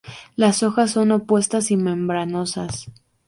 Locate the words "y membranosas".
1.69-2.89